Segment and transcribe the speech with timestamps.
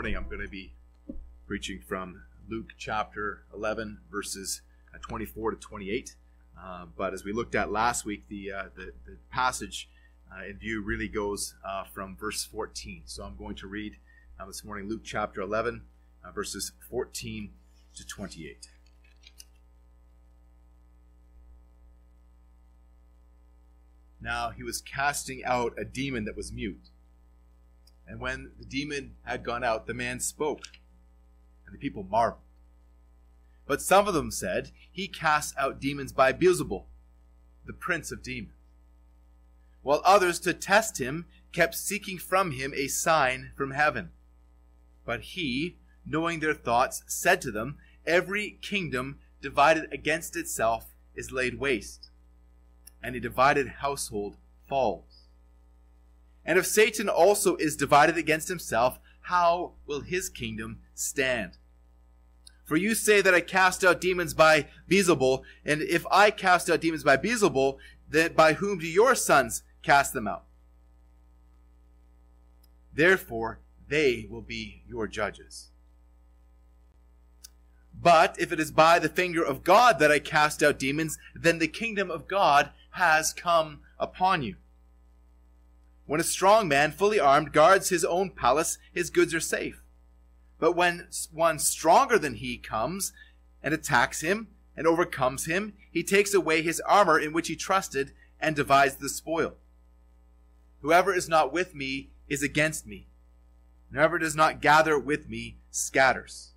[0.00, 0.72] morning I'm going to be
[1.46, 4.62] preaching from Luke chapter 11, verses
[4.94, 6.16] uh, 24 to 28.
[6.58, 9.90] Uh, but as we looked at last week, the, uh, the, the, passage
[10.32, 13.02] uh, in view really goes uh, from verse 14.
[13.04, 13.96] So I'm going to read
[14.40, 15.82] uh, this morning Luke chapter 11,
[16.34, 17.50] verses 14
[17.94, 18.70] to 28.
[24.18, 26.88] Now he was casting out a demon that was mute.
[28.10, 30.64] And when the demon had gone out, the man spoke,
[31.64, 32.42] and the people marveled.
[33.68, 36.86] But some of them said, He casts out demons by Beelzebul,
[37.64, 38.54] the prince of demons.
[39.82, 44.10] While others, to test him, kept seeking from him a sign from heaven.
[45.06, 51.60] But he, knowing their thoughts, said to them, Every kingdom divided against itself is laid
[51.60, 52.10] waste,
[53.00, 54.36] and a divided household
[54.68, 55.09] falls.
[56.44, 61.58] And if Satan also is divided against himself, how will his kingdom stand?
[62.64, 66.80] For you say that I cast out demons by Beelzebul, and if I cast out
[66.80, 70.44] demons by Beelzebul, then by whom do your sons cast them out?
[72.92, 75.70] Therefore, they will be your judges.
[77.92, 81.58] But if it is by the finger of God that I cast out demons, then
[81.58, 84.56] the kingdom of God has come upon you.
[86.10, 89.80] When a strong man, fully armed, guards his own palace, his goods are safe.
[90.58, 93.12] But when one stronger than he comes
[93.62, 98.10] and attacks him and overcomes him, he takes away his armor in which he trusted
[98.40, 99.54] and divides the spoil.
[100.82, 103.06] Whoever is not with me is against me.
[103.92, 106.54] Whoever does not gather with me scatters.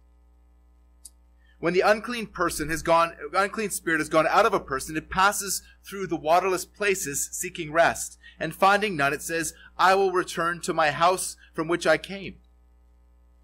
[1.60, 5.12] When the unclean person has gone, unclean spirit has gone out of a person, it
[5.12, 10.62] passes through the waterless places seeking rest and finding none, it says, I will return
[10.62, 12.38] to my house from which I came.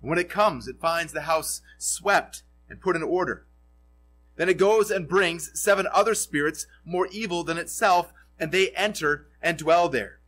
[0.02, 3.46] when it comes, it finds the house swept and put in order.
[4.38, 9.28] Then it goes and brings seven other spirits more evil than itself, and they enter
[9.42, 10.20] and dwell there.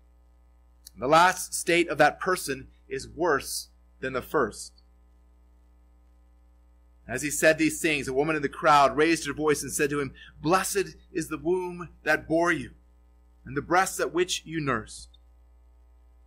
[0.97, 3.69] The last state of that person is worse
[4.01, 4.81] than the first.
[7.07, 9.89] As he said these things, a woman in the crowd raised her voice and said
[9.89, 12.71] to him, Blessed is the womb that bore you
[13.45, 15.17] and the breasts at which you nursed.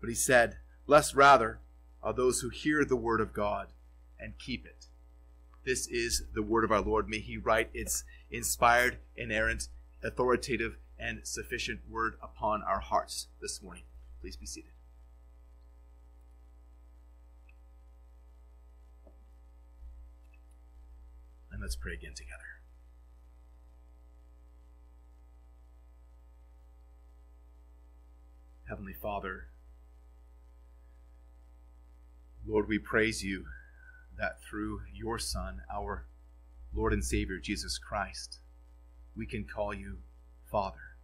[0.00, 1.60] But he said, Blessed rather
[2.02, 3.68] are those who hear the word of God
[4.18, 4.86] and keep it.
[5.64, 7.08] This is the word of our Lord.
[7.08, 9.68] May he write its inspired, inerrant,
[10.02, 13.84] authoritative, and sufficient word upon our hearts this morning.
[14.20, 14.70] Please be seated.
[21.50, 22.63] And let's pray again together.
[28.74, 29.44] Heavenly Father,
[32.44, 33.44] Lord, we praise you
[34.18, 36.06] that through your Son, our
[36.74, 38.40] Lord and Savior, Jesus Christ,
[39.16, 39.98] we can call you
[40.50, 40.96] Father.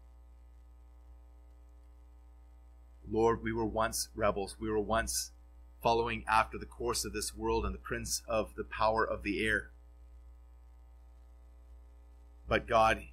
[3.09, 4.57] Lord, we were once rebels.
[4.59, 5.31] We were once
[5.81, 9.47] following after the course of this world and the prince of the power of the
[9.47, 9.71] air.
[12.49, 13.05] But God,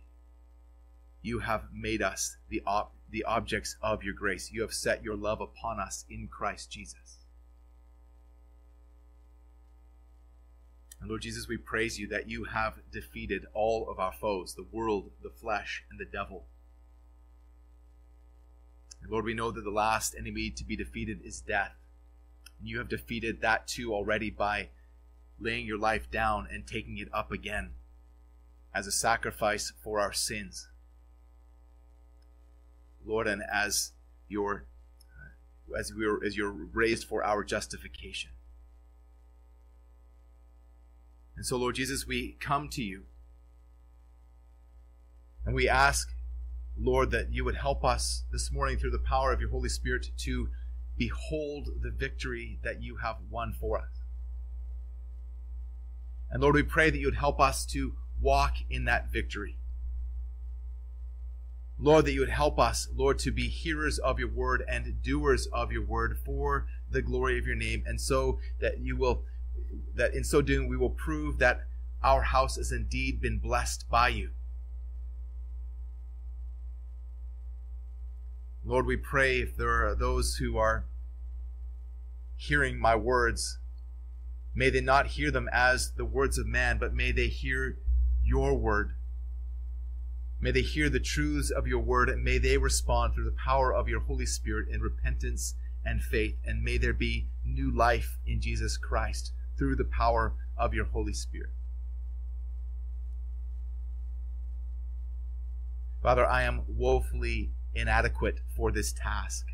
[1.21, 4.51] you have made us the op- the objects of your grace.
[4.51, 7.17] You have set your love upon us in Christ Jesus.
[10.99, 14.65] And Lord Jesus, we praise you that you have defeated all of our foes the
[14.71, 16.45] world, the flesh, and the devil.
[19.01, 21.75] And Lord, we know that the last enemy to be defeated is death.
[22.59, 24.69] And you have defeated that too already by
[25.39, 27.71] laying your life down and taking it up again
[28.73, 30.67] as a sacrifice for our sins.
[33.07, 33.93] Lord, and as
[34.27, 34.65] your
[35.09, 38.31] uh, as we are as you're raised for our justification.
[41.35, 43.03] And so, Lord Jesus, we come to you
[45.45, 46.09] and we ask,
[46.77, 50.07] Lord, that you would help us this morning through the power of your Holy Spirit
[50.17, 50.49] to
[50.97, 54.01] behold the victory that you have won for us.
[56.29, 59.57] And Lord, we pray that you would help us to walk in that victory.
[61.79, 65.47] Lord, that you would help us, Lord, to be hearers of your word and doers
[65.47, 69.23] of your word for the glory of your name, and so that you will,
[69.93, 71.67] that in so doing, we will prove that
[72.03, 74.31] our house has indeed been blessed by you.
[78.65, 80.85] Lord, we pray if there are those who are
[82.35, 83.59] hearing my words,
[84.53, 87.77] may they not hear them as the words of man, but may they hear
[88.23, 88.91] your word
[90.39, 93.73] May they hear the truths of your word and may they respond through the power
[93.73, 98.41] of your Holy Spirit in repentance and faith, and may there be new life in
[98.41, 101.51] Jesus Christ through the power of your Holy Spirit.
[106.03, 109.45] Father, I am woefully inadequate for this task.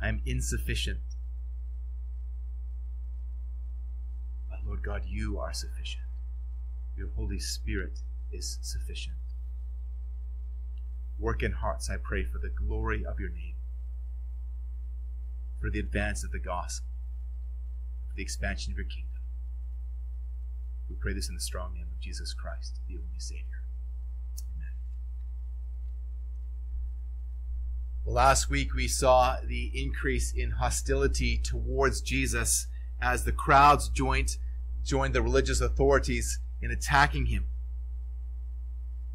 [0.00, 1.00] I am insufficient.
[4.50, 6.04] But Lord God, you are sufficient.
[6.96, 8.00] Your Holy Spirit
[8.30, 9.16] is sufficient.
[11.18, 13.54] Work in hearts, I pray, for the glory of your name,
[15.60, 16.88] for the advance of the gospel,
[18.08, 19.08] for the expansion of your kingdom.
[20.88, 23.62] We pray this in the strong name of Jesus Christ, the only Savior.
[24.54, 24.72] Amen.
[28.04, 32.66] Well, last week we saw the increase in hostility towards Jesus
[33.00, 34.36] as the crowds joined,
[34.84, 37.48] joined the religious authorities in attacking him.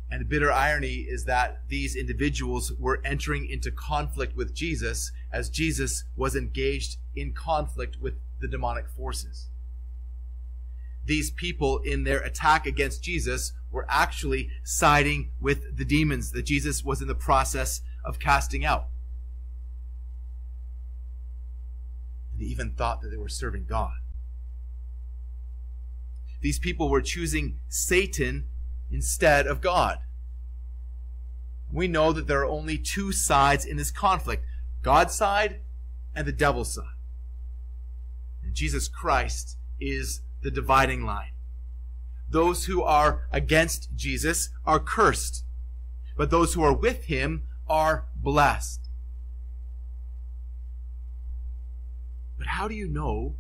[0.09, 5.49] And the bitter irony is that these individuals were entering into conflict with Jesus as
[5.49, 9.49] Jesus was engaged in conflict with the demonic forces.
[11.05, 16.83] These people, in their attack against Jesus, were actually siding with the demons that Jesus
[16.83, 18.88] was in the process of casting out.
[22.31, 23.94] And they even thought that they were serving God.
[26.42, 28.48] These people were choosing Satan
[28.92, 30.00] instead of God.
[31.72, 34.45] We know that there are only two sides in this conflict
[34.81, 35.62] God's side
[36.16, 36.86] and the devil's side.
[38.44, 41.31] And Jesus Christ is the dividing line.
[42.30, 45.44] Those who are against Jesus are cursed,
[46.16, 48.88] but those who are with him are blessed.
[52.38, 53.36] But how do you know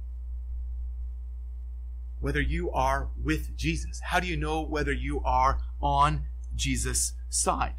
[2.19, 4.01] whether you are with Jesus?
[4.03, 6.25] How do you know whether you are on
[6.55, 7.75] Jesus' side?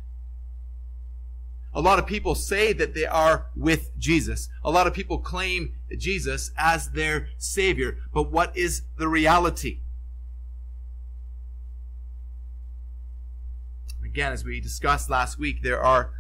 [1.75, 4.49] A lot of people say that they are with Jesus.
[4.65, 7.99] A lot of people claim Jesus as their Savior.
[8.13, 9.81] But what is the reality?
[14.05, 16.13] Again, as we discussed last week, there are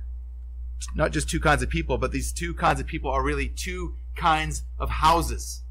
[0.94, 3.94] not just two kinds of people, but these two kinds of people are really two
[4.14, 5.62] kinds of houses,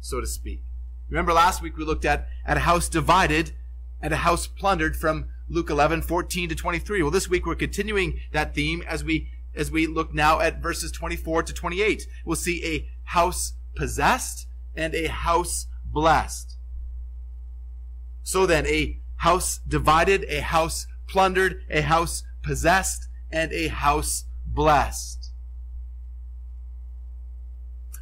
[0.00, 0.62] so to speak.
[1.08, 3.52] Remember last week we looked at, at a house divided
[4.00, 7.02] and a house plundered from Luke 11, 14 to 23.
[7.02, 10.90] Well, this week we're continuing that theme as we, as we look now at verses
[10.90, 12.06] 24 to 28.
[12.24, 16.56] We'll see a house possessed and a house blessed.
[18.22, 25.25] So then, a house divided, a house plundered, a house possessed, and a house blessed.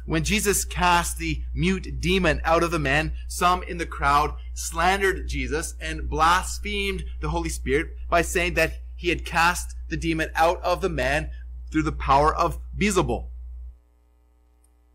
[0.05, 5.27] When Jesus cast the mute demon out of the man, some in the crowd slandered
[5.27, 10.61] Jesus and blasphemed the Holy Spirit by saying that he had cast the demon out
[10.61, 11.31] of the man
[11.71, 13.27] through the power of Beelzebul.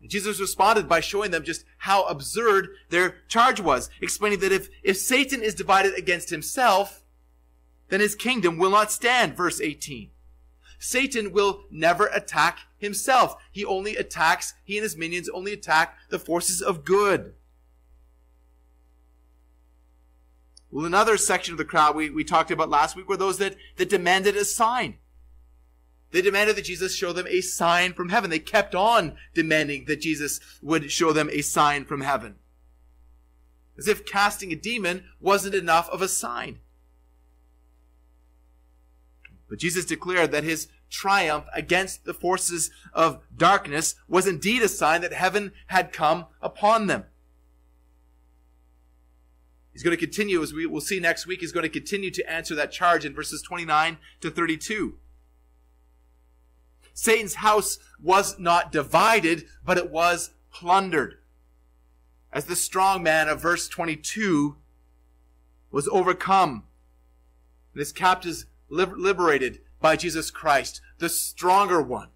[0.07, 4.97] Jesus responded by showing them just how absurd their charge was, explaining that if, if
[4.97, 7.03] Satan is divided against himself,
[7.89, 10.09] then his kingdom will not stand, verse 18.
[10.79, 13.35] Satan will never attack himself.
[13.51, 17.33] He only attacks, he and his minions only attack the forces of good.
[20.71, 23.55] Well, another section of the crowd we, we talked about last week were those that,
[23.77, 24.97] that demanded a sign.
[26.11, 28.29] They demanded that Jesus show them a sign from heaven.
[28.29, 32.35] They kept on demanding that Jesus would show them a sign from heaven.
[33.77, 36.59] As if casting a demon wasn't enough of a sign.
[39.49, 45.01] But Jesus declared that his triumph against the forces of darkness was indeed a sign
[45.01, 47.05] that heaven had come upon them.
[49.71, 52.31] He's going to continue, as we will see next week, he's going to continue to
[52.31, 54.97] answer that charge in verses 29 to 32.
[56.93, 61.15] Satan's house was not divided, but it was plundered.
[62.33, 64.57] As the strong man of verse 22
[65.71, 66.65] was overcome,
[67.73, 72.09] and his captives liberated by Jesus Christ, the stronger one.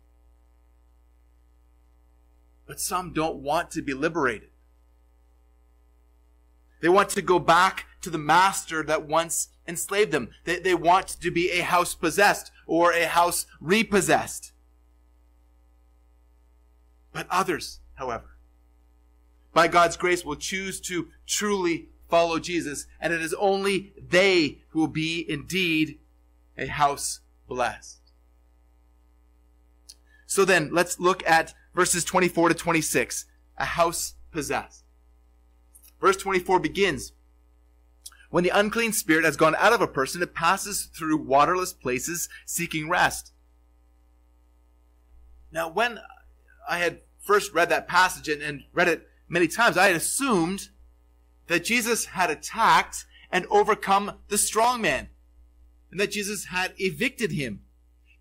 [2.67, 4.49] But some don't want to be liberated.
[6.81, 10.29] They want to go back to the master that once enslaved them.
[10.43, 14.51] They, they want to be a house possessed or a house repossessed.
[17.11, 18.35] But others, however,
[19.53, 24.81] by God's grace will choose to truly follow Jesus, and it is only they who
[24.81, 25.97] will be indeed
[26.57, 27.99] a house blessed.
[30.25, 33.25] So then, let's look at verses 24 to 26.
[33.57, 34.83] A house possessed.
[36.01, 37.13] Verse 24 begins
[38.29, 42.27] When the unclean spirit has gone out of a person, it passes through waterless places
[42.45, 43.31] seeking rest.
[45.51, 45.99] Now, when
[46.67, 50.69] I had first read that passage and, and read it many times, I had assumed
[51.47, 55.09] that Jesus had attacked and overcome the strong man,
[55.95, 57.61] and that Jesus had evicted him,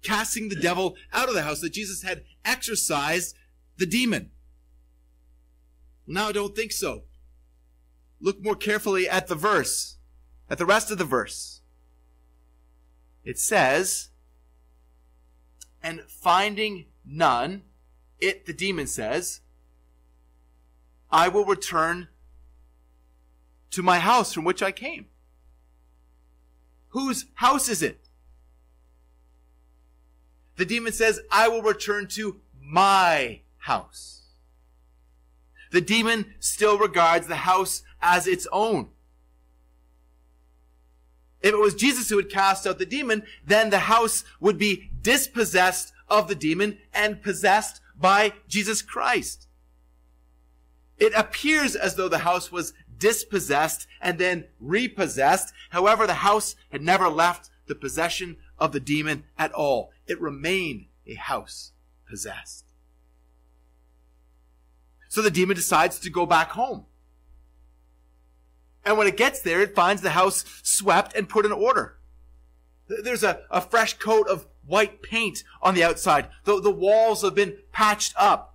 [0.00, 3.34] casting the devil out of the house, that Jesus had exorcised
[3.78, 4.30] the demon.
[6.06, 7.02] Now I don't think so.
[8.20, 9.96] Look more carefully at the verse,
[10.48, 11.62] at the rest of the verse.
[13.24, 14.10] It says,
[15.82, 17.62] and finding none,
[18.20, 19.40] it, the demon says,
[21.10, 22.06] I will return
[23.72, 25.06] to my house from which I came.
[26.94, 28.06] Whose house is it?
[30.54, 34.22] The demon says, I will return to my house.
[35.72, 38.90] The demon still regards the house as its own.
[41.42, 44.92] If it was Jesus who had cast out the demon, then the house would be
[45.02, 49.48] dispossessed of the demon and possessed by Jesus Christ.
[50.96, 52.72] It appears as though the house was
[53.04, 55.52] dispossessed and then repossessed.
[55.68, 59.90] However, the house had never left the possession of the demon at all.
[60.06, 61.72] It remained a house
[62.08, 62.64] possessed.
[65.10, 66.86] So the demon decides to go back home.
[68.86, 71.98] And when it gets there, it finds the house swept and put in order.
[72.88, 76.30] There's a, a fresh coat of white paint on the outside.
[76.44, 78.53] The, the walls have been patched up.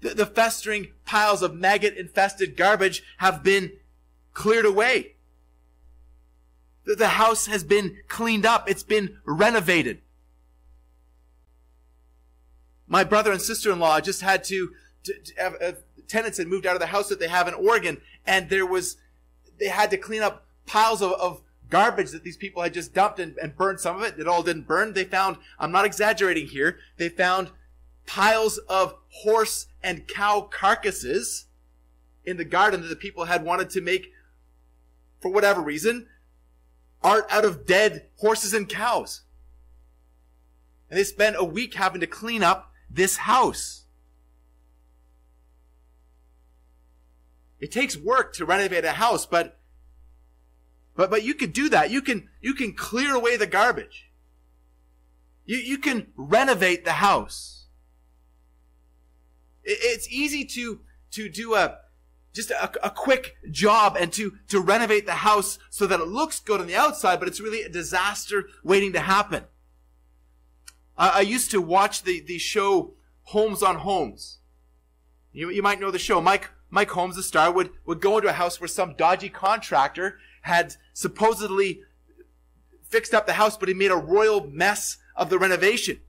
[0.00, 3.72] The, the festering piles of maggot infested garbage have been
[4.32, 5.16] cleared away.
[6.84, 8.70] The, the house has been cleaned up.
[8.70, 10.00] It's been renovated.
[12.86, 14.70] My brother and sister-in-law just had to,
[15.04, 15.72] to, to have, uh,
[16.06, 18.96] tenants had moved out of the house that they have in Oregon and there was,
[19.58, 23.18] they had to clean up piles of, of garbage that these people had just dumped
[23.18, 24.18] and, and burned some of it.
[24.18, 24.94] It all didn't burn.
[24.94, 27.50] They found, I'm not exaggerating here, they found
[28.08, 31.44] piles of horse and cow carcasses
[32.24, 34.12] in the garden that the people had wanted to make,
[35.20, 36.08] for whatever reason,
[37.02, 39.22] art out of dead horses and cows.
[40.90, 43.84] And they spent a week having to clean up this house.
[47.60, 49.58] It takes work to renovate a house, but
[50.94, 51.90] but but you can do that.
[51.90, 54.10] You can you can clear away the garbage.
[55.44, 57.57] You you can renovate the house.
[59.68, 60.80] It's easy to,
[61.12, 61.78] to do a,
[62.32, 66.40] just a, a, quick job and to, to renovate the house so that it looks
[66.40, 69.44] good on the outside, but it's really a disaster waiting to happen.
[70.96, 72.94] I, I used to watch the, the show
[73.24, 74.38] Holmes on Homes.
[75.32, 76.20] You, you might know the show.
[76.20, 80.18] Mike, Mike Holmes, the star, would, would go into a house where some dodgy contractor
[80.42, 81.82] had supposedly
[82.88, 86.00] fixed up the house, but he made a royal mess of the renovation.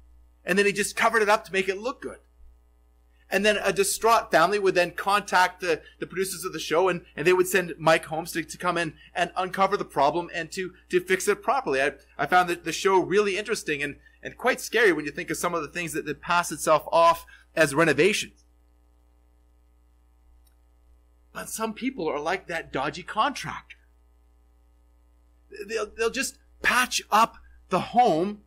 [0.46, 2.20] And then he just covered it up to make it look good.
[3.31, 7.01] And then a distraught family would then contact the, the producers of the show and,
[7.15, 10.51] and they would send Mike Holmes to, to come in and uncover the problem and
[10.53, 11.81] to, to fix it properly.
[11.81, 15.29] I, I found the, the show really interesting and, and quite scary when you think
[15.29, 18.45] of some of the things that, that pass itself off as renovations.
[21.31, 23.77] But some people are like that dodgy contractor.
[25.67, 27.36] They'll, they'll just patch up
[27.69, 28.41] the home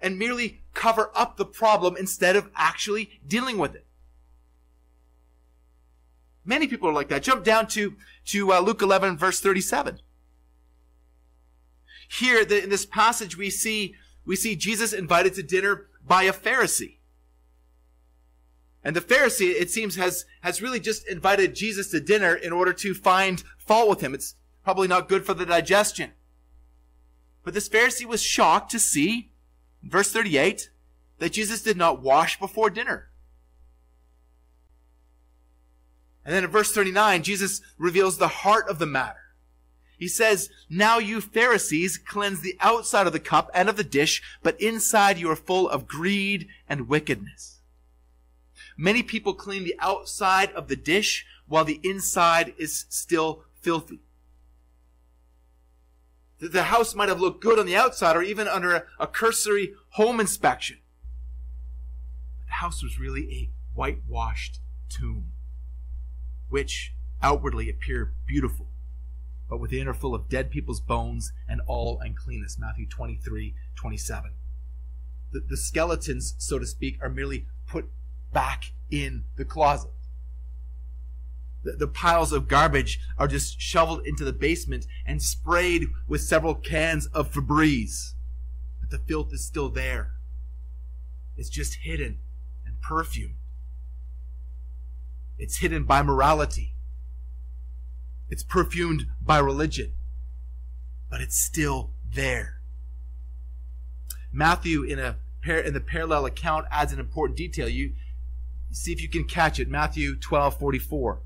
[0.00, 3.86] and merely cover up the problem instead of actually dealing with it.
[6.44, 7.22] Many people are like that.
[7.22, 7.96] Jump down to,
[8.26, 10.00] to uh, Luke 11, verse 37.
[12.08, 13.94] Here, the, in this passage, we see,
[14.26, 16.98] we see Jesus invited to dinner by a Pharisee.
[18.82, 22.74] And the Pharisee, it seems, has, has really just invited Jesus to dinner in order
[22.74, 24.12] to find fault with him.
[24.12, 26.12] It's probably not good for the digestion.
[27.42, 29.30] But this Pharisee was shocked to see,
[29.82, 30.70] verse 38,
[31.18, 33.08] that Jesus did not wash before dinner.
[36.24, 39.18] And then in verse 39, Jesus reveals the heart of the matter.
[39.98, 44.22] He says, Now you Pharisees cleanse the outside of the cup and of the dish,
[44.42, 47.60] but inside you are full of greed and wickedness.
[48.76, 54.00] Many people clean the outside of the dish while the inside is still filthy.
[56.40, 60.20] The house might have looked good on the outside or even under a, cursory home
[60.20, 60.78] inspection.
[62.38, 65.32] But The house was really a whitewashed tomb
[66.48, 68.68] which outwardly appear beautiful,
[69.48, 72.58] but within are full of dead people's bones and all uncleanness.
[72.58, 74.30] Matthew 23, 27.
[75.32, 77.90] The, the skeletons, so to speak, are merely put
[78.32, 79.90] back in the closet.
[81.64, 86.54] The, the piles of garbage are just shoveled into the basement and sprayed with several
[86.54, 88.12] cans of Febreze.
[88.80, 90.12] But the filth is still there.
[91.36, 92.18] It's just hidden
[92.66, 93.36] and perfumed.
[95.38, 96.74] It's hidden by morality.
[98.28, 99.92] It's perfumed by religion.
[101.10, 102.60] But it's still there.
[104.32, 107.68] Matthew, in a in the parallel account, adds an important detail.
[107.68, 107.92] You
[108.70, 109.68] see if you can catch it.
[109.68, 111.20] Matthew 12, 44.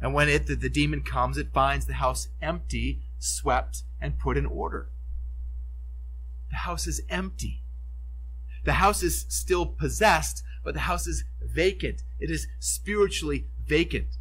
[0.00, 4.36] And when it, the, the demon comes, it finds the house empty, swept, and put
[4.36, 4.88] in order.
[6.50, 7.62] The house is empty.
[8.64, 12.02] The house is still possessed, but the house is vacant.
[12.18, 14.18] It is spiritually vacant.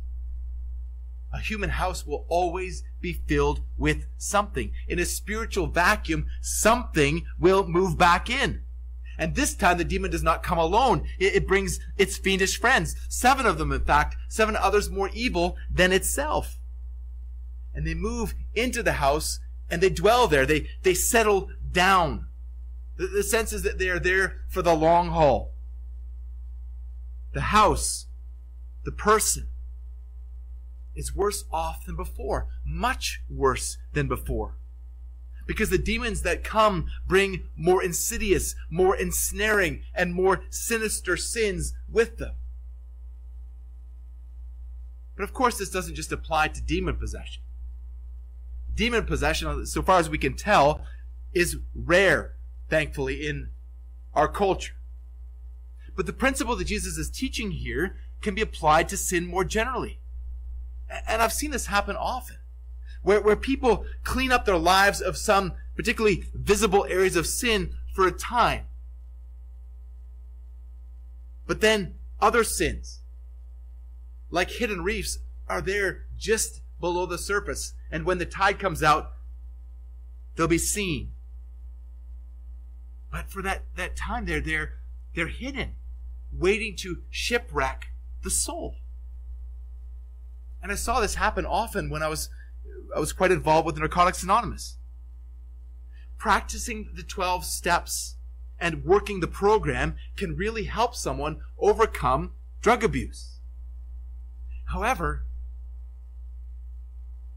[1.34, 4.72] A human house will always be filled with something.
[4.88, 8.62] In a spiritual vacuum, something will move back in.
[9.18, 11.08] And this time the demon does not come alone.
[11.18, 12.96] It, it, brings its fiendish friends.
[13.10, 16.60] Seven of them, in fact, seven others more evil than itself.
[17.74, 20.46] And they move into the house and they dwell there.
[20.46, 22.28] They, they settle down.
[22.98, 25.55] The, the sense is that they are there for the long haul.
[27.36, 28.08] The house,
[28.86, 29.50] the person,
[30.96, 32.48] is worse off than before.
[32.65, 34.58] Much worse than before.
[35.46, 42.20] Because the demons that come bring more insidious, more ensnaring, and more sinister sins with
[42.20, 42.36] them.
[45.18, 47.44] But of course, this doesn't just apply to demon possession.
[48.74, 50.86] Demon possession, so far as we can tell,
[51.34, 52.38] is rare,
[52.70, 53.50] thankfully, in
[54.13, 54.75] our culture.
[55.96, 60.00] But the principle that Jesus is teaching here can be applied to sin more generally.
[61.08, 62.38] And I've seen this happen often
[63.02, 68.08] where, where people clean up their lives of some particularly visible areas of sin for
[68.08, 68.66] a time.
[71.48, 73.02] But then other sins,
[74.32, 77.74] like hidden reefs, are there just below the surface.
[77.92, 79.14] And when the tide comes out,
[80.36, 81.12] they'll be seen.
[83.12, 84.74] But for that, that time, they're, they're,
[85.14, 85.75] they're hidden,
[86.39, 87.88] waiting to shipwreck
[88.24, 88.77] the soul.
[90.62, 92.30] And I saw this happen often when I was
[92.96, 94.77] I was quite involved with Narcotics Anonymous.
[96.18, 98.16] Practicing the 12 steps
[98.60, 102.31] and working the program can really help someone overcome
[102.62, 103.40] drug abuse.
[104.66, 105.25] However,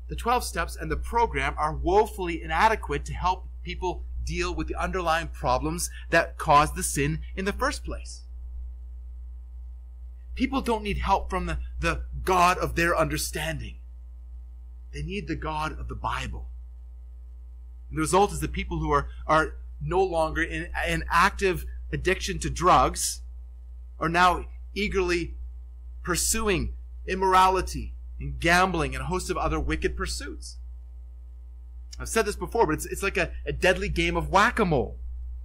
[0.09, 4.75] the 12 steps and the program are woefully inadequate to help people deal with the
[4.75, 8.25] underlying problems that caused the sin in the first place.
[10.38, 13.81] People don't need help from the, the God of their understanding.
[14.92, 16.51] They need the God of the Bible.
[17.90, 22.38] And the result is that people who are, are no longer in an active addiction
[22.38, 23.22] to drugs
[23.98, 25.35] are now eagerly
[26.05, 26.74] pursuing
[27.05, 30.59] immorality and gambling and a host of other wicked pursuits.
[31.98, 35.01] I've said this before, but it's, it's like a, a deadly game of whack-a-mole.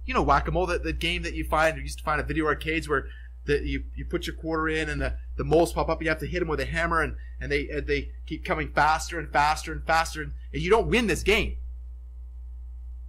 [0.06, 2.46] You know whack-a-mole, that the game that you find, you used to find at video
[2.46, 3.08] arcades where
[3.46, 6.26] you, you put your quarter in and the, the moles pop up you have to
[6.26, 9.72] hit them with a hammer and, and they, and they keep coming faster and faster
[9.72, 11.56] and faster and, and you don't win this game.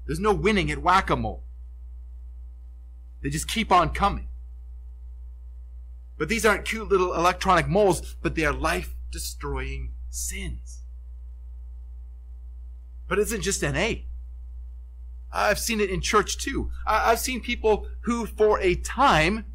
[0.05, 1.43] There's no winning at whack-a-mole.
[3.21, 4.27] They just keep on coming.
[6.17, 10.83] But these aren't cute little electronic moles, but they are life-destroying sins.
[13.07, 13.93] But it isn't just NA.
[15.31, 16.71] I've seen it in church too.
[16.87, 19.45] I've seen people who, for a time,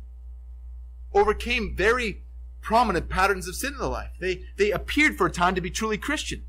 [1.12, 2.22] overcame very
[2.60, 4.10] prominent patterns of sin in their life.
[4.20, 6.44] They, they appeared for a time to be truly Christian.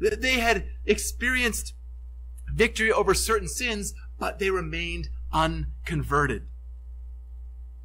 [0.00, 1.74] They had experienced
[2.52, 6.46] victory over certain sins, but they remained unconverted.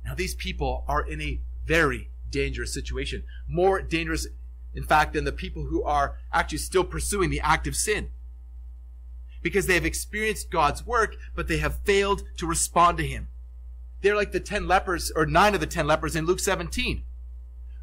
[0.03, 3.23] Now, these people are in a very dangerous situation.
[3.47, 4.27] More dangerous,
[4.73, 8.09] in fact, than the people who are actually still pursuing the act of sin.
[9.41, 13.27] Because they have experienced God's work, but they have failed to respond to Him.
[14.01, 17.03] They're like the 10 lepers, or nine of the 10 lepers in Luke 17,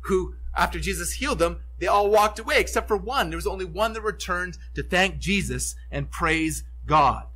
[0.02, 3.30] who, after Jesus healed them, they all walked away except for one.
[3.30, 7.26] There was only one that returned to thank Jesus and praise God.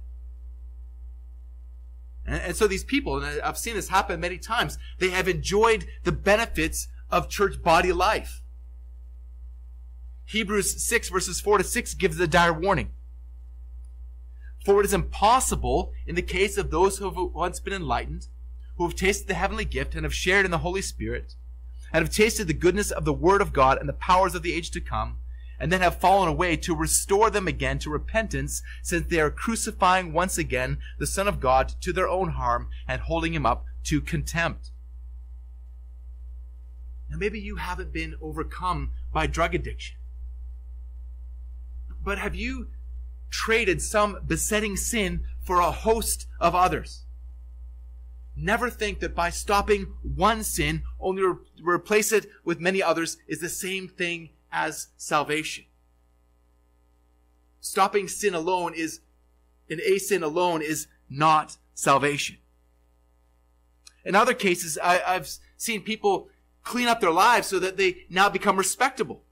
[2.24, 6.12] And, so these people, and I've seen this happen many times, they have enjoyed the
[6.12, 8.42] benefits of church body life.
[10.24, 12.90] Hebrews 6 verses 4 to 6 gives a dire warning.
[14.64, 18.28] For it is impossible in the case of those who have once been enlightened
[18.76, 21.34] who have tasted the heavenly gift and have shared in the Holy Spirit,
[21.92, 24.52] and have tasted the goodness of the Word of God and the powers of the
[24.54, 25.18] age to come,
[25.60, 30.12] and then have fallen away to restore them again to repentance, since they are crucifying
[30.12, 34.00] once again the Son of God to their own harm and holding him up to
[34.00, 34.70] contempt.
[37.08, 39.98] Now, maybe you haven't been overcome by drug addiction.
[42.02, 42.68] But have you
[43.30, 47.04] traded some besetting sin for a host of others?
[48.42, 53.40] Never think that by stopping one sin, only re- replace it with many others, is
[53.40, 55.64] the same thing as salvation.
[57.60, 59.00] Stopping sin alone is,
[59.70, 62.38] an a sin alone, is not salvation.
[64.04, 66.28] In other cases, I, I've seen people
[66.64, 69.22] clean up their lives so that they now become respectable.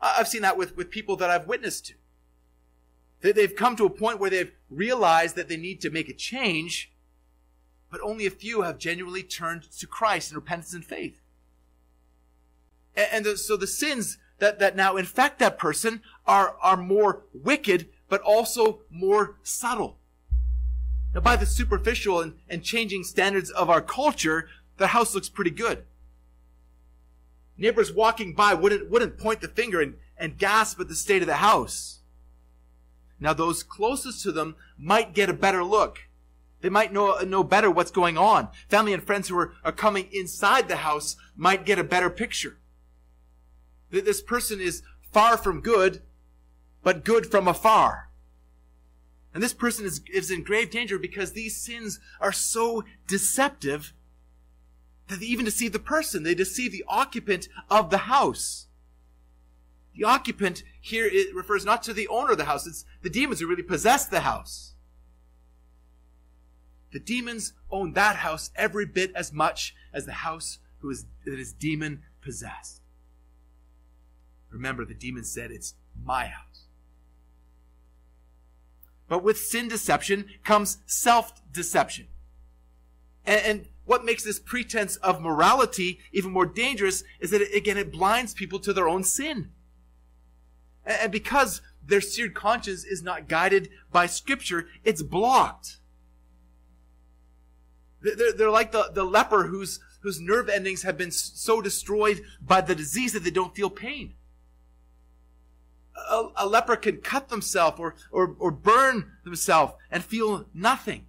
[0.00, 3.32] I've seen that with, with people that I've witnessed to.
[3.32, 6.90] They've come to a point where they've realized that they need to make a change,
[7.90, 11.20] but only a few have genuinely turned to Christ in repentance and faith.
[12.96, 17.88] And, the, so the sins that, that now infect that person are, are more wicked,
[18.08, 19.98] but also more subtle.
[21.14, 25.50] Now, by the superficial and, and changing standards of our culture, the house looks pretty
[25.50, 25.84] good.
[27.56, 31.28] Neighbors walking by wouldn't, wouldn't point the finger and, and gasp at the state of
[31.28, 32.00] the house.
[33.18, 35.98] Now, those closest to them might get a better look.
[36.60, 38.48] They might know, know better what's going on.
[38.68, 42.58] Family and friends who are, are coming inside the house might get a better picture.
[43.90, 46.02] That This person is far from good,
[46.82, 48.10] but good from afar.
[49.32, 53.92] And this person is, is in grave danger because these sins are so deceptive
[55.08, 56.22] that they even deceive the person.
[56.22, 58.66] They deceive the occupant of the house.
[59.94, 63.46] The occupant here refers not to the owner of the house, it's the demons who
[63.46, 64.74] really possess the house.
[66.92, 71.38] The demons own that house every bit as much as the house who is, that
[71.38, 72.80] is demon possessed.
[74.50, 76.66] Remember, the demon said, It's my house.
[79.08, 82.08] But with sin deception comes self deception.
[83.26, 87.76] And, and, what makes this pretense of morality even more dangerous is that, it, again,
[87.76, 89.50] it blinds people to their own sin.
[90.86, 95.79] And, and because their seared conscience is not guided by Scripture, it's blocked.
[98.02, 102.60] They're, they're like the, the leper whose, whose nerve endings have been so destroyed by
[102.60, 104.14] the disease that they don't feel pain
[106.08, 111.06] a, a leper can cut themselves or, or, or burn themselves and feel nothing.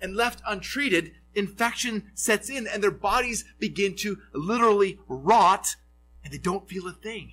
[0.00, 5.76] And left untreated, infection sets in and their bodies begin to literally rot
[6.22, 7.32] and they don't feel a thing.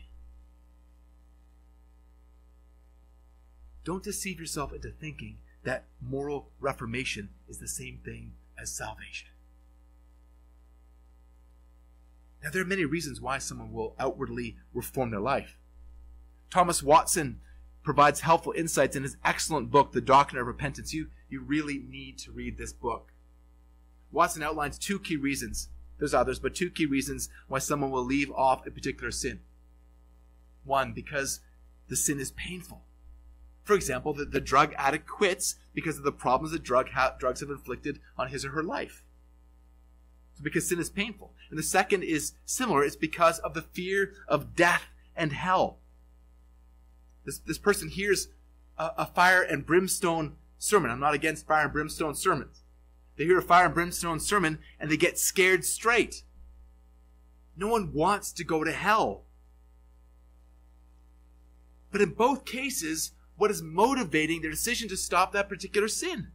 [3.84, 9.30] Don't deceive yourself into thinking that moral reformation is the same thing as salvation.
[12.44, 15.58] Now, there are many reasons why someone will outwardly reform their life.
[16.52, 17.40] Thomas Watson
[17.84, 20.94] provides helpful insights in his excellent book, The Doctrine of Repentance.
[20.94, 23.12] You, you really need to read this book.
[24.12, 25.70] Watson outlines two key reasons.
[25.98, 29.40] There's others, but two key reasons why someone will leave off a particular sin.
[30.64, 31.40] One, because
[31.88, 32.85] the sin is painful.
[33.66, 37.42] For example, the, the drug addict quits because of the problems that drug ha- drugs
[37.42, 39.04] have inflicted on his or her life.
[40.36, 41.34] So because sin is painful.
[41.50, 42.84] And the second is similar.
[42.84, 44.84] It's because of the fear of death
[45.16, 45.80] and hell.
[47.26, 48.28] This, this person hears
[48.78, 50.92] a, a fire and brimstone sermon.
[50.92, 52.62] I'm not against fire and brimstone sermons.
[53.18, 56.24] They hear a fire and brimstone sermon and they get scared straight.
[57.58, 59.24] No one wants to go to hell.
[61.92, 66.32] But in both cases, what is motivating their decision to stop that particular sin?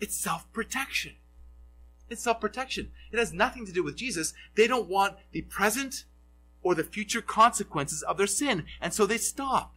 [0.00, 1.12] It's self protection.
[2.10, 2.90] It's self protection.
[3.12, 4.34] It has nothing to do with Jesus.
[4.54, 6.04] They don't want the present
[6.62, 9.74] or the future consequences of their sin, and so they stop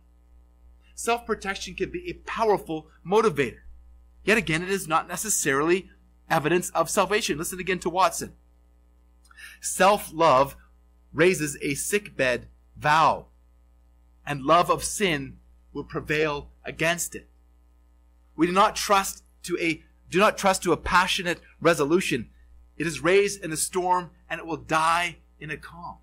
[0.97, 3.59] self protection can be a powerful motivator.
[4.25, 5.89] Yet again, it is not necessarily
[6.29, 7.37] evidence of salvation.
[7.37, 8.33] Listen again to Watson.
[9.61, 10.57] Self love
[11.13, 13.27] raises a sickbed vow,
[14.25, 15.37] and love of sin
[15.73, 17.27] will prevail against it.
[18.35, 22.29] We do not trust to a do not trust to a passionate resolution.
[22.77, 25.97] It is raised in a storm and it will die in a calm.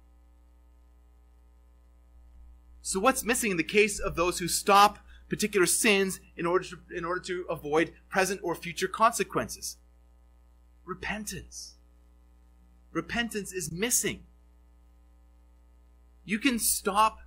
[2.83, 4.99] So what's missing in the case of those who stop
[5.31, 9.79] particular sins in order to, in order to avoid present or future consequences?
[10.85, 11.77] Repentance.
[12.93, 14.25] Repentance is missing.
[16.27, 17.21] You can stop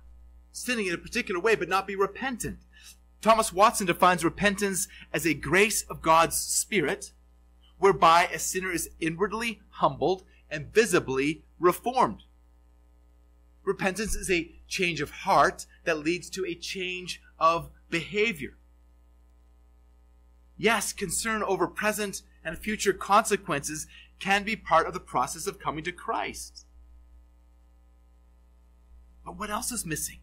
[0.52, 2.58] sinning in a particular way, but not be repentant.
[3.20, 7.12] Thomas Watson defines repentance as a grace of God's Spirit,
[7.78, 12.22] whereby a sinner is inwardly humbled and visibly reformed.
[13.64, 18.56] Repentance is a change of heart that leads to a change of behavior.
[20.56, 23.86] Yes, concern over present and future consequences
[24.18, 26.66] can be part of the process of coming to Christ.
[29.24, 30.18] But what else is missing?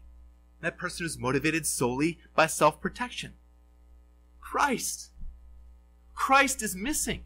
[0.60, 3.34] That person is motivated solely by self protection.
[4.40, 5.10] Christ.
[6.14, 7.24] Christ is missing.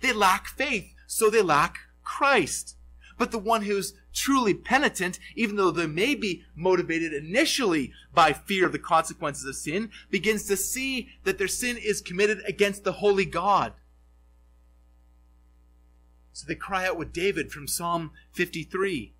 [0.00, 2.76] They lack faith, so they lack Christ.
[3.18, 8.64] But the one who's truly penitent, even though they may be motivated initially by fear
[8.64, 12.92] of the consequences of sin, begins to see that their sin is committed against the
[12.92, 13.72] holy God.
[16.32, 19.12] So they cry out with David from Psalm 53,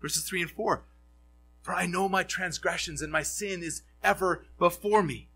[0.00, 0.82] verses 3 and 4
[1.66, 5.30] For I know my transgressions, and my sin is ever before me.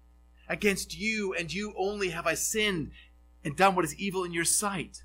[0.48, 2.92] Against you and you only have I sinned
[3.42, 5.02] and done what is evil in your sight.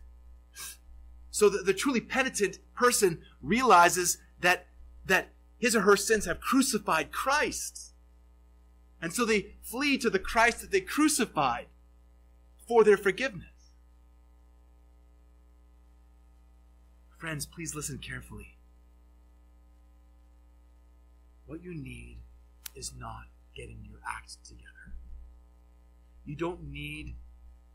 [1.32, 4.68] So the, the truly penitent person realizes that,
[5.04, 7.96] that his or her sins have crucified Christ.
[9.02, 11.66] And so they flee to the Christ that they crucified
[12.68, 13.48] for their forgiveness.
[17.18, 18.55] Friends, please listen carefully.
[21.46, 22.20] What you need
[22.76, 24.96] is not getting your act together.
[26.26, 27.16] You don't need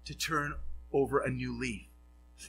[0.04, 0.54] to turn
[0.92, 1.87] over a new leaf.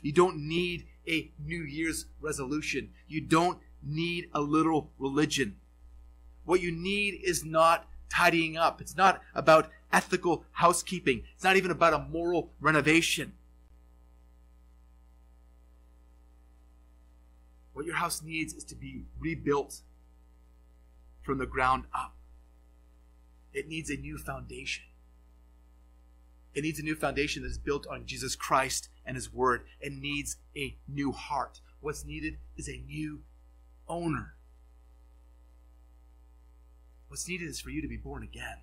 [0.01, 2.91] You don't need a New Year's resolution.
[3.07, 5.57] You don't need a little religion.
[6.45, 8.81] What you need is not tidying up.
[8.81, 11.23] It's not about ethical housekeeping.
[11.35, 13.33] It's not even about a moral renovation.
[17.73, 19.81] What your house needs is to be rebuilt
[21.21, 22.15] from the ground up.
[23.53, 24.83] It needs a new foundation.
[26.53, 29.63] It needs a new foundation that is built on Jesus Christ and His Word.
[29.79, 31.61] It needs a new heart.
[31.79, 33.21] What's needed is a new
[33.87, 34.35] owner.
[37.07, 38.59] What's needed is for you to be born again.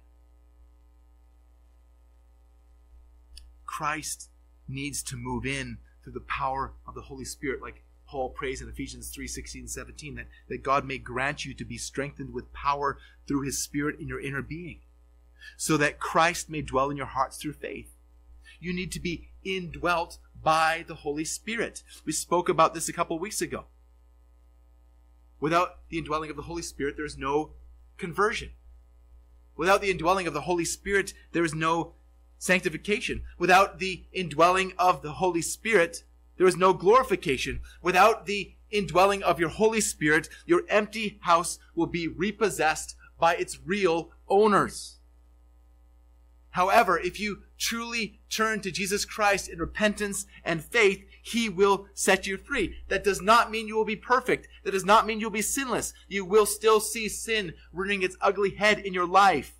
[3.67, 4.31] Christ
[4.67, 8.69] needs to move in through the power of the Holy Spirit, like Paul prays in
[8.69, 12.99] Ephesians 3 16 17, that, that God may grant you to be strengthened with power
[13.27, 14.81] through his Spirit in your inner being,
[15.57, 17.95] so that Christ may dwell in your hearts through faith.
[18.61, 21.83] You need to be indwelt by the Holy Spirit.
[22.05, 23.67] We spoke about this a couple weeks ago.
[25.39, 27.51] Without the indwelling of the Holy Spirit, there is no
[27.99, 28.53] conversion.
[29.57, 31.93] Without the indwelling of the Holy Spirit, there is no
[32.39, 33.23] sanctification.
[33.39, 36.05] Without the indwelling of the Holy Spirit,
[36.39, 37.61] there is no glorification.
[37.83, 43.59] Without the indwelling of your Holy Spirit, your empty house will be repossessed by its
[43.65, 44.99] real owners.
[46.51, 52.27] However, if you truly turn to Jesus Christ in repentance and faith, He will set
[52.27, 52.77] you free.
[52.89, 54.49] That does not mean you will be perfect.
[54.65, 55.93] That does not mean you'll be sinless.
[56.09, 59.55] You will still see sin rearing its ugly head in your life.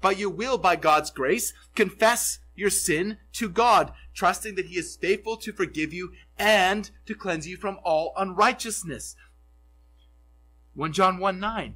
[0.00, 4.96] But you will, by God's grace, confess your sin to God, trusting that He is
[4.96, 9.16] faithful to forgive you and to cleanse you from all unrighteousness.
[10.74, 11.74] 1 John 1 9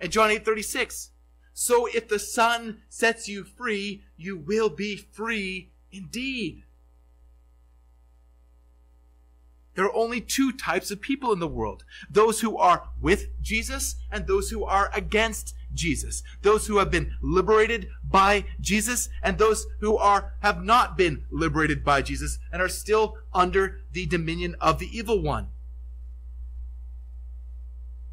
[0.00, 1.10] and John 8 36.
[1.52, 6.64] So if the Son sets you free, you will be free indeed.
[9.74, 13.96] There are only two types of people in the world those who are with Jesus
[14.10, 16.22] and those who are against Jesus.
[16.42, 21.84] Those who have been liberated by Jesus and those who are, have not been liberated
[21.84, 25.48] by Jesus and are still under the dominion of the evil one.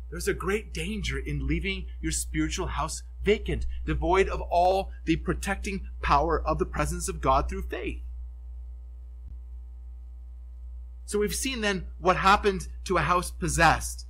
[0.09, 5.87] There's a great danger in leaving your spiritual house vacant, devoid of all the protecting
[6.01, 8.01] power of the presence of God through faith.
[11.11, 14.05] So we've seen then what happened to a house possessed.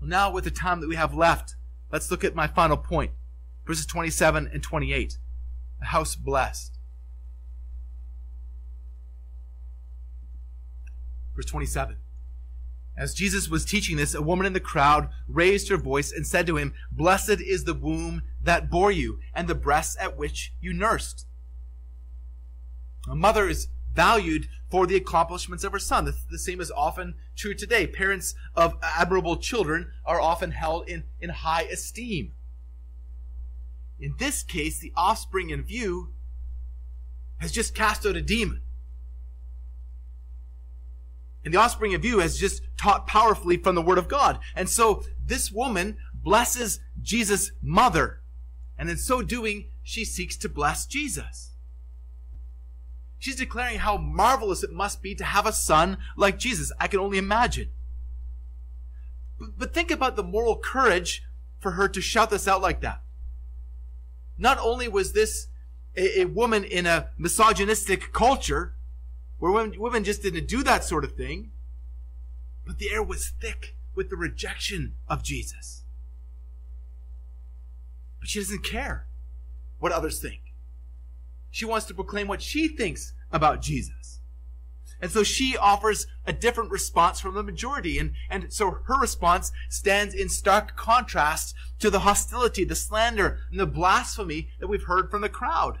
[0.00, 1.54] Well, now, with the time that we have left,
[1.92, 3.12] let's look at my final point
[3.64, 5.18] verses 27 and 28.
[5.82, 6.80] A house blessed.
[11.36, 11.98] Verse 27.
[12.98, 16.48] As Jesus was teaching this, a woman in the crowd raised her voice and said
[16.48, 20.72] to him, Blessed is the womb that bore you and the breasts at which you
[20.72, 21.24] nursed.
[23.08, 26.04] A mother is valued for the accomplishments of her son.
[26.04, 27.86] The, the, same is often true today.
[27.86, 32.32] Parents of admirable children are often held in, in high esteem.
[33.98, 36.12] In this case, the offspring in view
[37.38, 38.62] has just cast out a demon.
[41.44, 44.40] And the offspring of you has just taught powerfully from the Word of God.
[44.56, 48.20] And so this woman blesses Jesus' mother.
[48.76, 51.55] And in so doing, she seeks to bless Jesus.
[53.18, 56.72] She's declaring how marvelous it must be to have a son like Jesus.
[56.78, 57.70] I can only imagine.
[59.38, 61.22] But, think about the moral courage
[61.60, 63.02] for her to shout this out like that.
[64.38, 65.48] Not only was this
[65.96, 68.74] a, a woman in a misogynistic culture,
[69.38, 71.50] where women, women just didn't do that sort of thing.
[72.66, 75.84] But the air was thick with the rejection of Jesus.
[78.18, 79.06] But she doesn't care
[79.78, 80.40] what others think.
[81.56, 84.20] She wants to proclaim what she thinks about Jesus.
[85.00, 87.98] And so she offers a different response from the majority.
[87.98, 93.58] And, and so her response stands in stark contrast to the hostility, the slander, and
[93.58, 95.78] the blasphemy that we've heard from the crowd.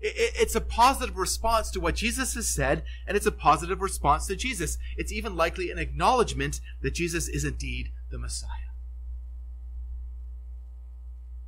[0.00, 4.34] It's a positive response to what Jesus has said, and it's a positive response to
[4.34, 4.78] Jesus.
[4.96, 8.72] It's even likely an acknowledgement that Jesus is indeed the Messiah.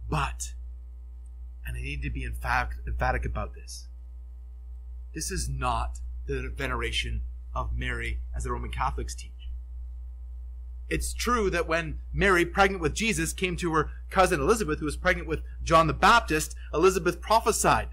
[0.09, 0.55] But,
[1.67, 3.89] and I need to be emphatic about this,
[5.15, 7.23] this is not the veneration
[7.55, 9.31] of Mary as the Roman Catholics teach.
[10.89, 14.97] It's true that when Mary, pregnant with Jesus, came to her cousin Elizabeth, who was
[14.97, 17.89] pregnant with John the Baptist, Elizabeth prophesied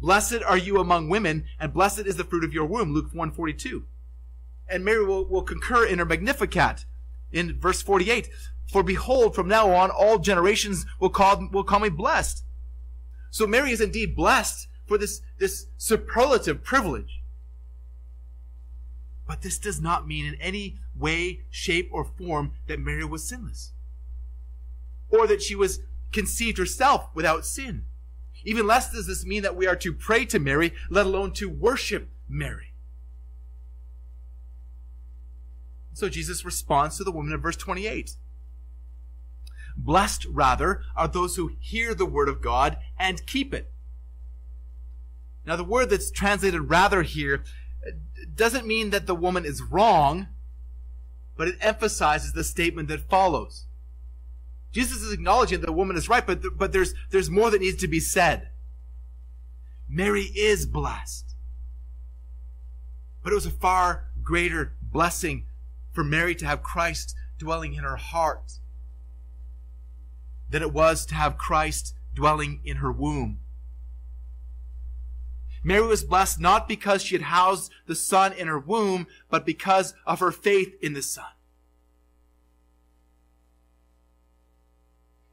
[0.00, 2.94] Blessed are you among women, and blessed is the fruit of your womb.
[2.94, 3.84] Luke 142.
[4.66, 6.86] And Mary will, will concur in her Magnificat
[7.32, 8.30] in verse 48.
[8.72, 12.44] For behold, from now on, all generations will call, will call me blessed.
[13.30, 17.22] So Mary is indeed blessed for this, this superlative privilege.
[19.26, 23.72] But this does not mean in any way, shape, or form that Mary was sinless.
[25.08, 25.80] Or that she was
[26.12, 27.84] conceived herself without sin.
[28.44, 31.48] Even less does this mean that we are to pray to Mary, let alone to
[31.48, 32.72] worship Mary.
[35.92, 38.16] So Jesus responds to the woman in verse 28.
[39.76, 43.72] Blessed, rather, are those who hear the word of God and keep it.
[45.44, 47.42] Now, the word that's translated rather here
[47.86, 47.92] uh,
[48.34, 50.28] doesn't mean that the woman is wrong,
[51.36, 53.64] but it emphasizes the statement that follows.
[54.72, 57.80] Jesus is acknowledging that the woman is right, but, but there's, there's more that needs
[57.80, 58.50] to be said.
[59.88, 61.34] Mary is blessed.
[63.22, 65.46] But it was a far greater blessing
[65.92, 68.58] for Mary to have Christ dwelling in her heart
[70.50, 73.40] than it was to have Christ dwelling in her womb.
[75.62, 79.94] Mary was blessed not because she had housed the Son in her womb, but because
[80.06, 81.24] of her faith in the Son.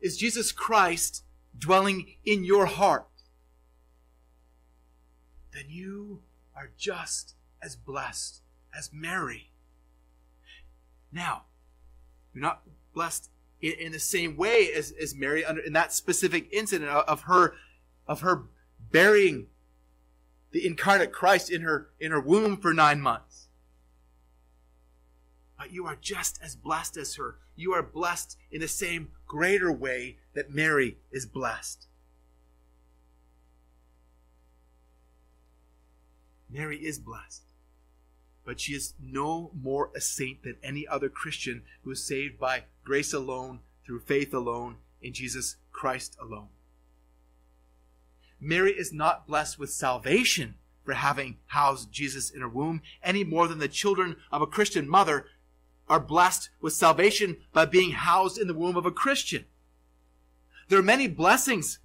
[0.07, 1.23] is Jesus Christ
[1.57, 3.07] dwelling in your heart,
[5.53, 6.21] then you
[6.55, 8.41] are just as blessed
[8.75, 9.51] as Mary.
[11.11, 11.43] Now,
[12.33, 12.61] you're not
[12.93, 13.29] blessed
[13.61, 17.21] in, in the same way as, as Mary under, in that specific incident of, of
[17.21, 17.55] her
[18.07, 18.43] of her
[18.91, 19.47] burying
[20.51, 23.47] the incarnate Christ in her in her womb for nine months
[25.57, 27.35] but you are just as blessed as her.
[27.55, 31.87] You are blessed in the same greater way that Mary is blessed.
[36.49, 37.43] Mary is blessed,
[38.47, 42.63] but she is no more a saint than any other Christian who is saved by
[42.85, 46.47] grace alone, through faith alone, in Jesus Christ alone.
[48.39, 50.55] Mary is not blessed with salvation
[50.85, 54.87] for having housed Jesus in her womb any more than the children of a Christian
[54.87, 55.25] mother
[55.89, 59.43] are blessed with salvation by being housed in the womb of a Christian.
[60.69, 61.79] There are many blessings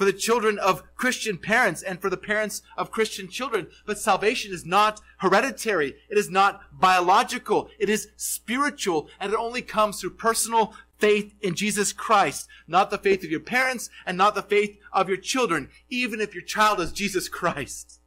[0.00, 4.50] for the children of Christian parents and for the parents of Christian children, but salvation
[4.50, 5.94] is not hereditary.
[6.08, 7.68] It is not biological.
[7.78, 12.96] It is spiritual and it only comes through personal faith in Jesus Christ, not the
[12.96, 16.80] faith of your parents and not the faith of your children, even if your child
[16.80, 18.00] is Jesus Christ,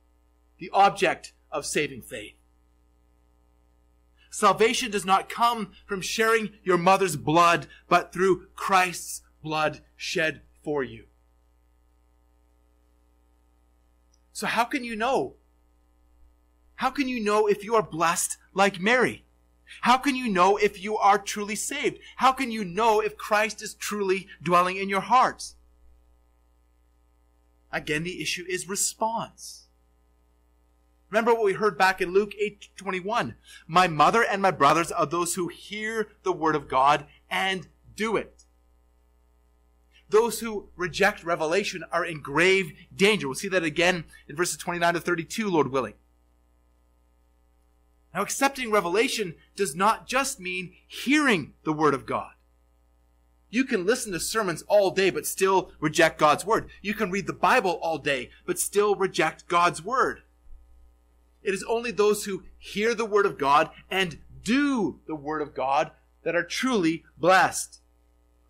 [0.58, 2.34] the object of saving faith.
[4.32, 10.84] Salvation does not come from sharing your mother's blood, but through Christ's blood shed for
[10.84, 11.04] you.
[14.34, 15.36] So how can you know?
[16.76, 19.24] How can you know if you are blessed like Mary?
[19.82, 22.00] How can you know if you are truly saved?
[22.18, 25.56] How can you know if Christ is truly dwelling in your hearts?
[27.72, 29.68] Again, the issue is response.
[31.10, 33.36] Remember what we heard back in Luke 8:21.
[33.68, 38.18] My mother and my brothers are those who hear the word of God and do
[38.18, 38.43] it.
[40.14, 43.28] Those who reject revelation are in grave danger.
[43.28, 45.96] We'll see that again in verses 29 to 32, Lord willing.
[48.14, 52.34] Now, accepting revelation does not just mean hearing the word of God.
[53.50, 56.70] You can listen to sermons all day, but still reject God's word.
[56.84, 60.22] You can read the Bible all day, but still reject God's word.
[61.42, 65.56] It is only those who hear the word of God and do the word of
[65.56, 65.90] God
[66.22, 67.80] that are truly blessed.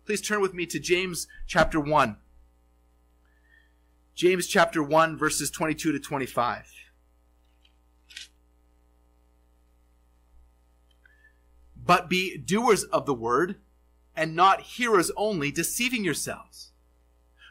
[0.04, 2.16] Please turn with me to James chapter 1.
[4.14, 6.70] James chapter 1 verses 22 to 25.
[11.76, 13.56] But be doers of the word
[14.14, 16.72] and not hearers only, deceiving yourselves.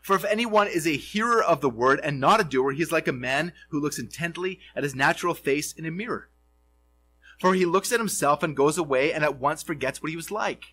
[0.03, 2.91] For if anyone is a hearer of the word and not a doer, he is
[2.91, 6.29] like a man who looks intently at his natural face in a mirror.
[7.39, 10.31] For he looks at himself and goes away and at once forgets what he was
[10.31, 10.72] like.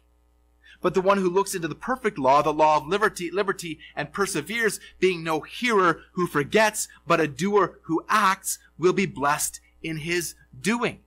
[0.80, 4.12] But the one who looks into the perfect law, the law of liberty, liberty, and
[4.12, 9.98] perseveres, being no hearer who forgets, but a doer who acts, will be blessed in
[9.98, 11.00] his doing.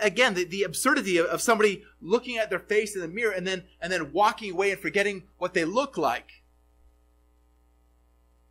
[0.00, 3.46] Again the, the absurdity of, of somebody looking at their face in the mirror and
[3.46, 6.42] then and then walking away and forgetting what they look like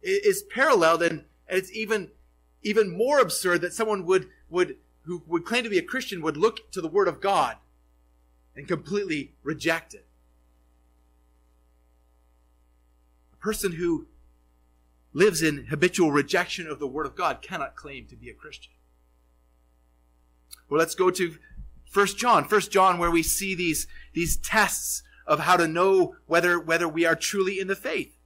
[0.04, 2.12] is paralleled and, and it's even
[2.62, 6.38] even more absurd that someone would would who would claim to be a Christian would
[6.38, 7.58] look to the word of God
[8.58, 10.08] and completely reject it.
[13.32, 14.08] A person who
[15.14, 18.74] lives in habitual rejection of the word of God cannot claim to be a Christian.
[20.68, 21.36] Well, let's go to
[21.86, 22.46] First John.
[22.46, 27.06] First John, where we see these, these tests of how to know whether, whether we
[27.06, 28.18] are truly in the faith.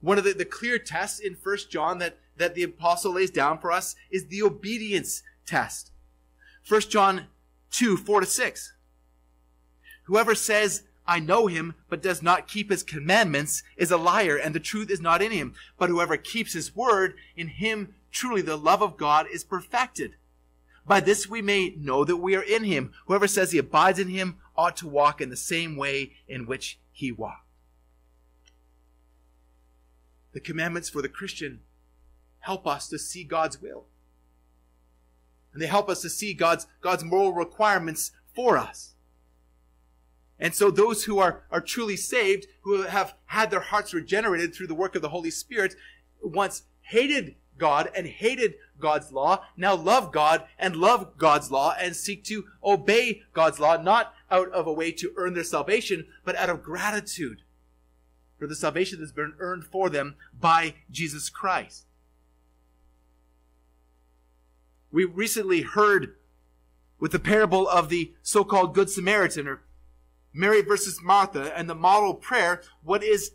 [0.00, 3.58] One of the, the clear tests in First John that, that the apostle lays down
[3.58, 5.92] for us is the obedience test.
[6.62, 7.26] First John
[7.72, 8.72] 2, 4 to 6.
[10.04, 14.54] Whoever says, I know him, but does not keep his commandments is a liar, and
[14.54, 15.54] the truth is not in him.
[15.78, 20.12] But whoever keeps his word, in him truly the love of God is perfected.
[20.86, 22.92] By this we may know that we are in him.
[23.06, 26.78] Whoever says he abides in him ought to walk in the same way in which
[26.92, 27.46] he walked.
[30.32, 31.60] The commandments for the Christian
[32.40, 33.86] help us to see God's will.
[35.52, 38.94] And they help us to see God's, God's moral requirements for us.
[40.38, 44.66] And so those who are, are truly saved, who have had their hearts regenerated through
[44.66, 45.76] the work of the Holy Spirit,
[46.22, 51.94] once hated God and hated God's law, now love God and love God's law and
[51.94, 56.34] seek to obey God's law, not out of a way to earn their salvation, but
[56.34, 57.42] out of gratitude
[58.36, 61.86] for the salvation that's been earned for them by Jesus Christ.
[64.92, 66.14] We recently heard
[67.00, 69.62] with the parable of the so-called Good Samaritan or
[70.32, 73.32] Mary versus Martha and the model prayer, what is,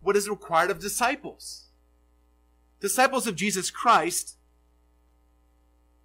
[0.00, 1.66] what is required of disciples
[2.80, 4.36] disciples of Jesus Christ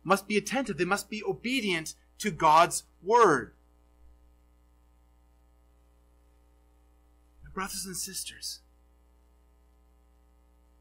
[0.04, 0.78] must be attentive.
[0.78, 3.54] They must be obedient to God's word.
[7.54, 8.62] brothers and sisters,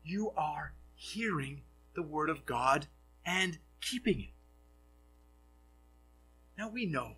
[0.04, 1.62] you are hearing
[1.94, 2.86] the word of God
[3.26, 4.30] and keeping it.
[6.58, 7.12] Now we know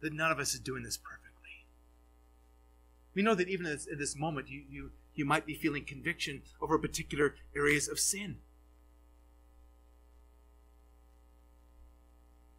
[0.00, 1.22] that none of us is doing this perfectly.
[3.14, 6.78] We know that even at this, moment, you, you, you might be feeling conviction over
[6.78, 8.38] particular areas of sin.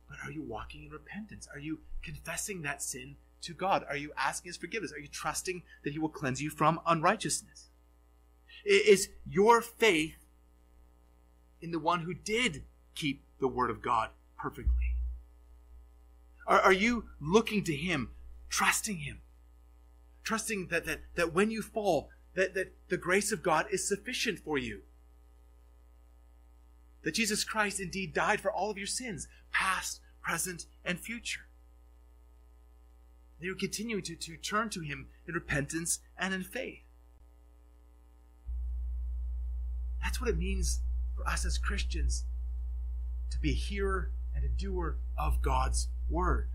[0.08, 1.48] But are you walking in repentance?
[1.52, 3.84] Are you confessing that sin to God?
[3.90, 4.94] Are you asking His forgiveness?
[4.94, 7.70] Are you trusting that He will cleanse you from unrighteousness?
[8.64, 10.18] Is your faith
[11.62, 12.64] in the one who did
[12.96, 14.96] keep the Word of God perfectly?
[16.46, 18.12] Are, are you looking to Him,
[18.50, 19.22] trusting Him?
[20.24, 24.40] Trusting that, that, that when you fall, that, that the grace of God is sufficient
[24.40, 24.82] for you.
[27.04, 31.42] That Jesus Christ indeed died for all of your sins, past, present, and future.
[33.42, 36.80] They are continuing to, to turn to Him in repentance and in faith.
[40.02, 40.80] That's what it means
[41.16, 42.24] for us as Christians
[43.34, 46.50] to be a hearer and a doer of God's Word.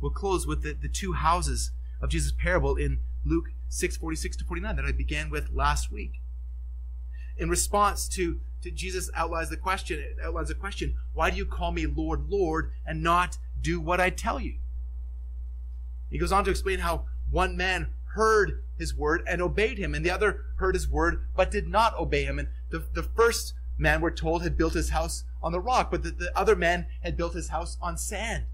[0.00, 4.44] We'll close with the, the two houses of Jesus' parable in Luke 6 46 to
[4.44, 6.20] 49 that I began with last week.
[7.36, 11.72] In response to, to Jesus outlines the question, outlines the question, why do you call
[11.72, 14.56] me Lord, Lord, and not do what I tell you?
[16.10, 20.04] He goes on to explain how one man heard his word and obeyed him, and
[20.04, 22.38] the other heard his word but did not obey him.
[22.38, 26.02] And the, the first man, we're told, had built his house on the rock, but
[26.02, 28.44] that the other man had built his house on sand.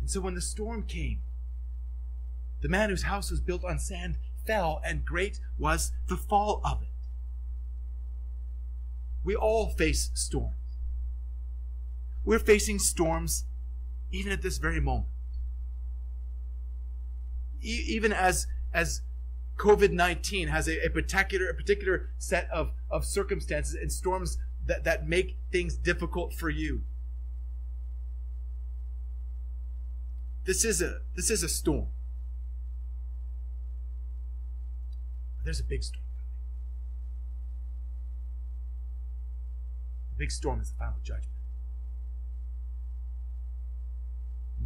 [0.00, 1.22] And so when the storm came,
[2.62, 4.16] the man whose house was built on sand
[4.46, 6.88] fell, and great was the fall of it.
[9.24, 10.54] We all face storms.
[12.24, 13.44] We're facing storms
[14.10, 15.10] even at this very moment.
[17.60, 19.02] E- even as, as
[19.56, 24.84] COVID 19 has a, a, particular, a particular set of, of circumstances and storms that,
[24.84, 26.82] that make things difficult for you.
[30.44, 31.88] This is a this is a storm.
[35.42, 36.28] There's a big storm coming.
[40.10, 41.36] The big storm is the final judgment.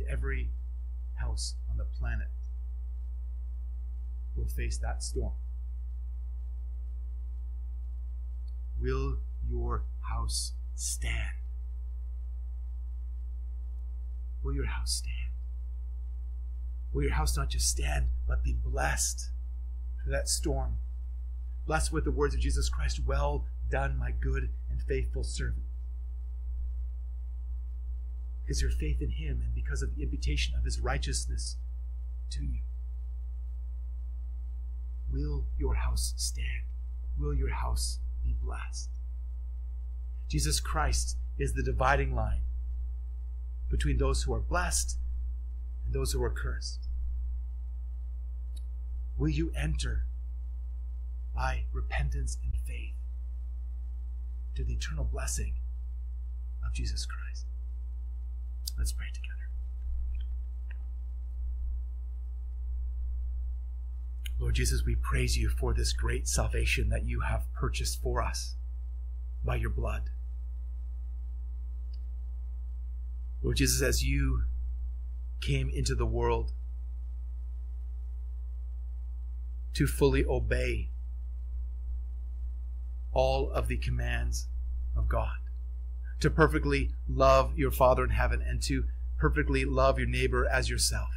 [0.01, 0.51] and every
[1.15, 2.29] house on the planet
[4.51, 5.33] face that storm.
[8.81, 11.37] Will your house stand?
[14.43, 15.35] Will your house stand?
[16.93, 19.31] Will your house not just stand, but be blessed
[20.03, 20.79] through that storm?
[21.67, 25.65] Blessed with the words of Jesus Christ Well done, my good and faithful servant.
[28.43, 31.57] Because your faith in Him and because of the imputation of His righteousness
[32.31, 32.63] to you.
[35.13, 36.65] Will your house stand?
[37.19, 38.91] Will your house be blessed?
[40.29, 42.43] Jesus Christ is the dividing line
[43.69, 44.99] between those who are blessed
[45.85, 46.89] and those who are cursed.
[49.17, 50.07] Will you enter
[51.35, 52.95] by repentance and faith
[54.55, 55.55] to the eternal blessing
[56.67, 57.47] of Jesus Christ?
[58.79, 59.50] Let's pray together.
[64.41, 68.55] Lord Jesus, we praise you for this great salvation that you have purchased for us
[69.45, 70.09] by your blood.
[73.43, 74.45] Lord Jesus, as you
[75.43, 76.53] came into the world
[79.75, 80.91] to fully obey
[83.13, 84.49] all of the commands
[84.97, 85.37] of God,
[86.21, 88.85] to perfectly love your Father in heaven, and to
[89.19, 91.11] perfectly love your neighbor as yourself.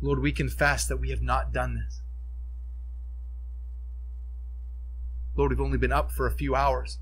[0.00, 2.00] Lord, we confess that we have not done this.
[5.36, 6.98] Lord, we've only been up for a few hours.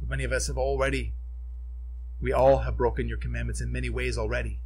[0.00, 1.14] But Many of us have already,
[2.20, 4.60] we all have broken your commandments in many ways already.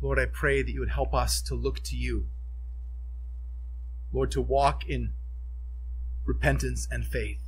[0.00, 2.26] Lord, I pray that you would help us to look to you.
[4.12, 5.12] Lord, to walk in
[6.24, 7.40] repentance and faith.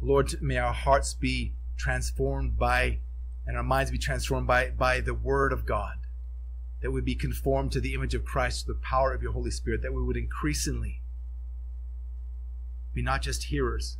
[0.00, 2.98] Lord, may our hearts be transformed by,
[3.46, 5.98] and our minds be transformed by, by the Word of God.
[6.82, 9.50] That we be conformed to the image of Christ, to the power of your Holy
[9.50, 11.02] Spirit, that we would increasingly
[12.94, 13.98] be not just hearers,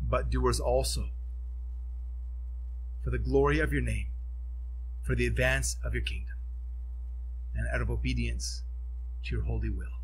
[0.00, 1.10] but doers also.
[3.02, 4.08] For the glory of your name,
[5.02, 6.36] for the advance of your kingdom,
[7.54, 8.62] and out of obedience
[9.24, 10.03] to your holy will.